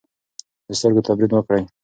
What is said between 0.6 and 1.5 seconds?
د سترګو تمرین